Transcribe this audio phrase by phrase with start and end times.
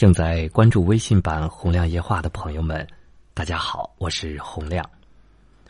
[0.00, 2.88] 正在关注微信版《洪亮夜话》的朋友们，
[3.34, 4.82] 大家好，我是洪亮，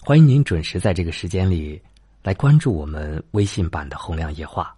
[0.00, 1.82] 欢迎您准时在这个时间里
[2.22, 4.72] 来关注我们微信版的《洪亮夜话》。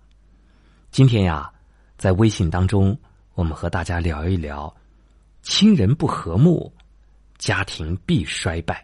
[0.90, 1.52] 今天呀，
[1.98, 2.98] 在微信当中，
[3.34, 4.74] 我们和大家聊一聊：
[5.42, 6.72] 亲人不和睦，
[7.36, 8.82] 家庭必衰败。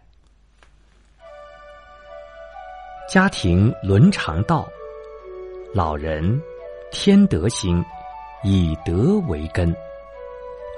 [3.09, 4.69] 家庭伦常道，
[5.73, 6.39] 老人
[6.91, 7.83] 天德心，
[8.43, 9.75] 以德为根。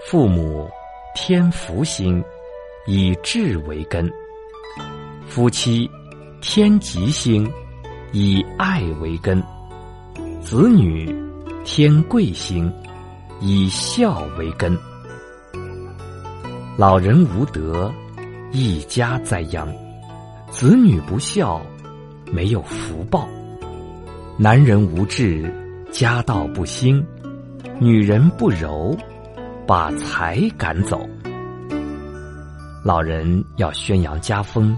[0.04, 0.67] 父母
[1.16, 2.23] 天福星，
[2.88, 4.03] 以智为根；
[5.27, 5.89] 夫妻
[6.41, 7.49] 天吉星，
[8.11, 9.39] 以爱为根；
[10.41, 11.16] 子女
[11.63, 12.72] 天贵星，
[13.39, 14.75] 以孝为根。
[16.77, 17.94] 老人无德，
[18.52, 19.67] 一家灾殃；
[20.49, 21.61] 子女不孝，
[22.25, 23.27] 没有福报；
[24.36, 25.53] 男人无志，
[25.91, 27.02] 家道不兴；
[27.80, 28.97] 女人不柔。
[29.67, 31.07] 把财赶走，
[32.83, 34.77] 老人要宣扬家风，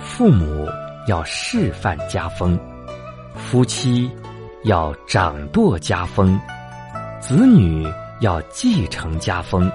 [0.00, 0.66] 父母
[1.06, 2.58] 要示范家风，
[3.36, 4.10] 夫妻
[4.64, 6.38] 要掌舵家风，
[7.20, 7.86] 子女
[8.20, 9.70] 要继承家风，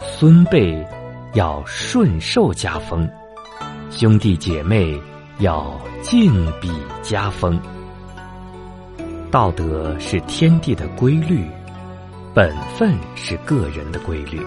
[0.00, 0.86] 孙辈
[1.34, 3.08] 要顺受家风，
[3.90, 5.00] 兄弟姐妹
[5.38, 6.70] 要敬比
[7.02, 7.58] 家风。
[9.30, 11.44] 道德是天地的规律。
[12.36, 14.38] 本分是个人的规律，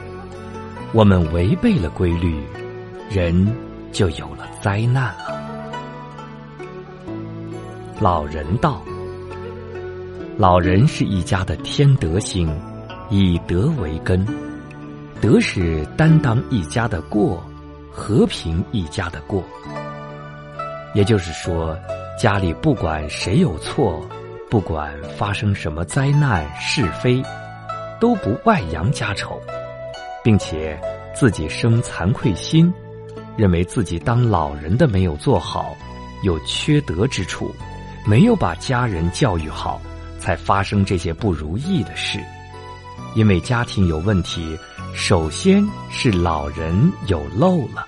[0.94, 2.40] 我们违背了规律，
[3.10, 3.52] 人
[3.92, 5.42] 就有了灾难了。
[8.00, 8.84] 老人道，
[10.38, 12.56] 老人是一家的天德星，
[13.10, 14.24] 以德为根，
[15.20, 17.44] 德是担当一家的过，
[17.92, 19.44] 和平一家的过。
[20.94, 21.76] 也就是说，
[22.20, 24.08] 家里不管谁有错，
[24.48, 27.20] 不管发生什么灾难是非。
[28.00, 29.42] 都不外扬家丑，
[30.24, 30.80] 并且
[31.14, 32.74] 自己生惭愧心，
[33.38, 35.76] 认为自己当老人的没有做好，
[36.24, 37.54] 有缺德之处，
[38.06, 39.82] 没有把家人教育好，
[40.20, 42.20] 才发生这些不如意的事。
[43.16, 44.58] 因为家庭有问题，
[44.94, 47.86] 首先是老人有漏了。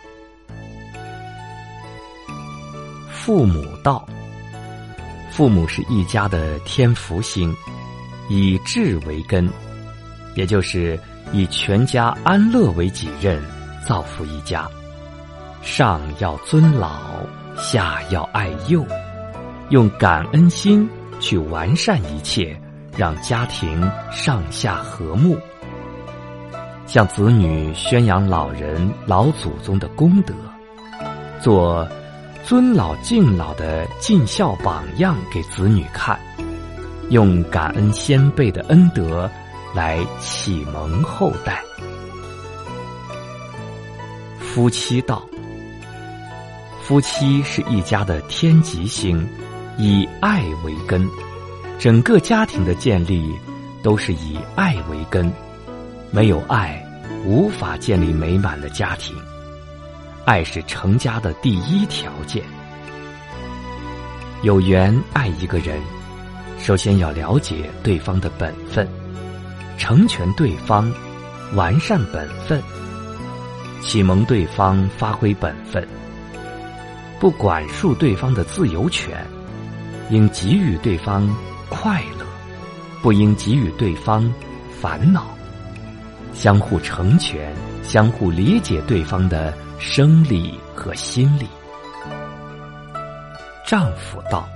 [3.10, 4.08] 父母道，
[5.30, 7.56] 父母是一家的天福星，
[8.30, 9.48] 以智为根。
[10.36, 11.00] 也就是
[11.32, 13.42] 以全家安乐为己任，
[13.86, 14.68] 造福一家。
[15.62, 17.20] 上要尊老，
[17.56, 18.86] 下要爱幼，
[19.70, 22.60] 用感恩心去完善一切，
[22.98, 25.38] 让家庭上下和睦。
[26.88, 30.34] 向子女宣扬老人、老祖宗的功德，
[31.40, 31.88] 做
[32.44, 36.20] 尊老敬老的尽孝榜样给子女看，
[37.10, 39.30] 用感恩先辈的恩德。
[39.74, 41.64] 来启蒙后代。
[44.40, 45.26] 夫妻道，
[46.84, 49.26] 夫妻是一家的天极星，
[49.78, 51.08] 以爱为根，
[51.80, 53.34] 整个家庭的建立
[53.82, 55.32] 都是以爱为根，
[56.12, 56.86] 没有爱，
[57.26, 59.16] 无法建立美满的家庭。
[60.26, 62.44] 爱是成家的第一条件。
[64.44, 65.82] 有缘爱一个人，
[66.60, 69.01] 首先要了解对方的本分。
[69.82, 70.94] 成全对方，
[71.56, 72.62] 完善本分，
[73.82, 75.84] 启蒙对方发挥本分，
[77.20, 79.26] 不管束对方的自由权，
[80.12, 81.28] 应给予对方
[81.68, 82.26] 快乐，
[83.02, 84.32] 不应给予对方
[84.80, 85.26] 烦恼，
[86.32, 91.48] 相互成全，相互理解对方的生理和心理。
[93.66, 94.48] 丈夫道：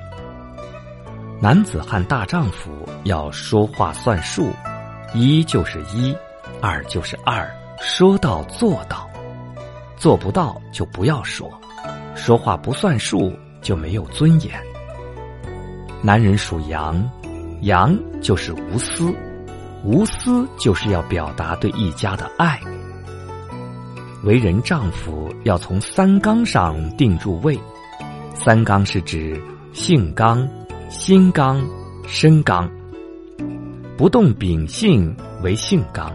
[1.42, 4.54] 男子汉大丈夫要说话算数。
[5.14, 6.16] 一就是一，
[6.62, 7.50] 二就是二，
[7.80, 9.10] 说到做到，
[9.98, 11.50] 做不到就不要说，
[12.16, 14.52] 说话不算数就没有尊严。
[16.02, 17.10] 男人属阳，
[17.62, 19.14] 阳就是无私，
[19.84, 22.60] 无私就是要表达对一家的爱。
[24.24, 27.58] 为人丈夫要从三纲上定住位，
[28.34, 29.42] 三纲是指
[29.72, 30.48] 性刚、
[30.90, 31.64] 心刚、
[32.08, 32.70] 身刚。
[33.98, 36.14] 不动秉性为性刚，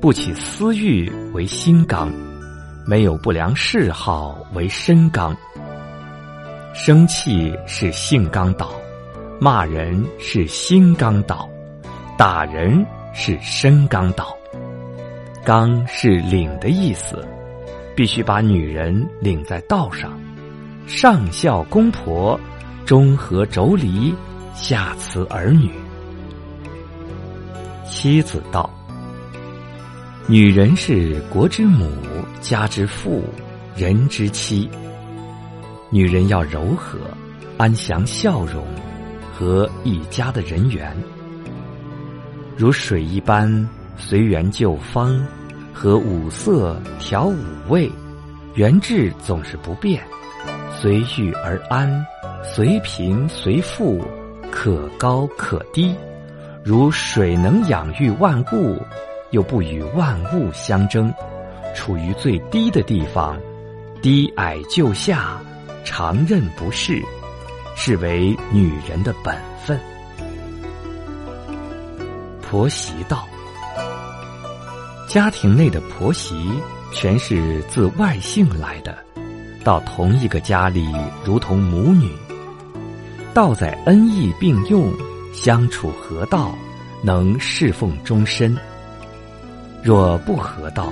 [0.00, 2.12] 不起私欲为心刚，
[2.84, 5.36] 没有不良嗜好为身刚。
[6.74, 8.72] 生气是性刚导，
[9.40, 11.48] 骂人是心刚导，
[12.18, 14.36] 打人是身刚导。
[15.44, 17.24] 刚是领的意思，
[17.94, 20.18] 必须把女人领在道上，
[20.88, 22.38] 上孝公婆，
[22.84, 24.12] 中和妯娌，
[24.52, 25.70] 下慈儿女。
[27.94, 28.68] 妻子道
[30.26, 31.88] ：“女人是国之母，
[32.40, 33.22] 家之父，
[33.76, 34.68] 人之妻。
[35.90, 36.98] 女人要柔和，
[37.56, 38.66] 安详笑容，
[39.32, 40.94] 和一家的人缘，
[42.56, 45.24] 如水一般随缘就方，
[45.72, 47.88] 和五色调五味，
[48.54, 50.02] 原质总是不变，
[50.80, 51.88] 随遇而安，
[52.42, 54.04] 随贫随富，
[54.50, 55.94] 可高可低，
[56.64, 58.80] 如水能养育万物，
[59.32, 61.12] 又不与万物相争，
[61.74, 63.38] 处于最低的地方，
[64.00, 65.38] 低矮就下。
[65.84, 67.02] 常任不适，
[67.76, 69.78] 是为女人的本分。
[72.40, 73.28] 婆媳道，
[75.06, 76.50] 家庭内的婆媳
[76.90, 78.96] 全是自外姓来的，
[79.62, 80.88] 到同一个家里
[81.22, 82.10] 如同母女。
[83.34, 84.90] 道在恩义并用，
[85.34, 86.56] 相处合道，
[87.02, 88.56] 能侍奉终身。
[89.82, 90.90] 若不合道，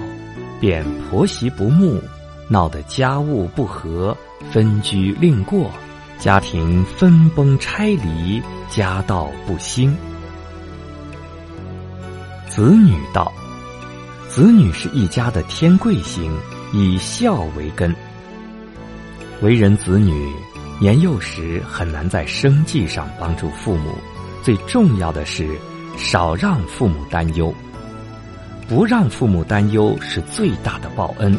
[0.60, 2.02] 便婆媳不睦。
[2.48, 4.14] 闹得家务不和，
[4.50, 5.70] 分居另过，
[6.18, 9.96] 家庭分崩拆离，家道不兴。
[12.48, 13.32] 子女道，
[14.28, 16.36] 子女是一家的天贵星，
[16.74, 17.94] 以孝为根。
[19.40, 20.30] 为人子女，
[20.78, 23.94] 年幼时很难在生计上帮助父母，
[24.42, 25.56] 最重要的是
[25.96, 27.54] 少让父母担忧，
[28.68, 31.38] 不让父母担忧是最大的报恩。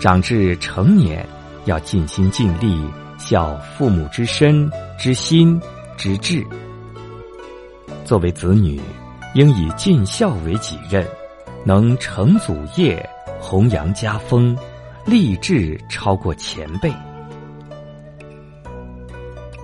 [0.00, 1.26] 长至成年，
[1.66, 2.82] 要尽心尽力
[3.18, 5.60] 孝父母之身、之心、
[5.96, 6.42] 之志。
[8.02, 8.80] 作为子女，
[9.34, 11.06] 应以尽孝为己任，
[11.66, 13.06] 能承祖业、
[13.38, 14.56] 弘扬家风，
[15.04, 16.90] 立志超过前辈。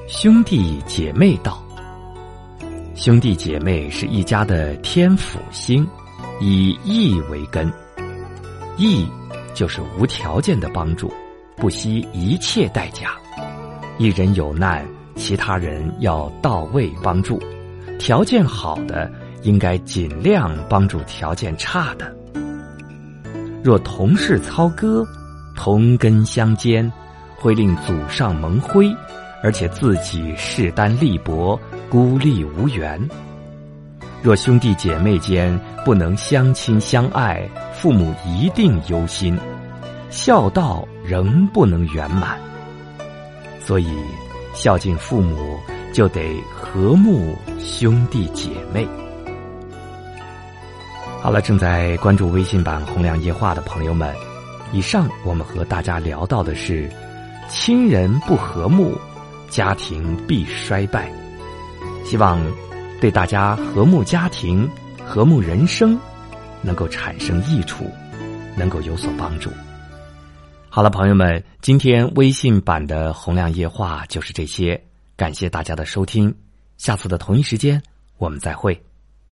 [0.07, 1.61] 兄弟姐妹道，
[2.97, 5.87] 兄弟姐妹是一家的天府星，
[6.41, 7.71] 以义为根，
[8.79, 9.07] 义。
[9.55, 11.11] 就是无条件的帮助，
[11.57, 13.13] 不惜一切代价。
[13.97, 17.41] 一人有难，其他人要到位帮助。
[17.99, 19.11] 条件好的
[19.43, 22.15] 应该尽量帮助条件差的。
[23.63, 25.07] 若同室操戈，
[25.55, 26.91] 同根相煎，
[27.37, 28.95] 会令祖上蒙灰，
[29.43, 33.01] 而且自己势单力薄，孤立无援。
[34.23, 37.49] 若兄弟姐妹间不能相亲相爱。
[37.79, 39.39] 父母一定忧心，
[40.09, 42.39] 孝道仍不能圆满，
[43.61, 43.87] 所以
[44.55, 45.61] 孝敬父母
[45.93, 48.89] 就得和睦兄弟姐妹。
[51.21, 54.13] 好了，正在关注微信版“洪亮夜话”的朋友们，
[54.73, 56.91] 以上我们和大家聊到的是：
[57.51, 58.97] 亲人不和睦，
[59.57, 61.11] 家庭必衰败。
[62.05, 62.39] 希望
[63.01, 64.69] 对大家和睦家庭、
[65.03, 65.99] 和睦人生。
[66.63, 67.89] 能够产生益处，
[68.57, 69.51] 能够有所帮助。
[70.69, 74.83] 好了，朋友们，今天微信版的洪亮夜话就是这些，
[75.17, 76.35] 感谢大家的收听，
[76.77, 77.81] 下次的同一时间
[78.19, 78.86] 我们再会。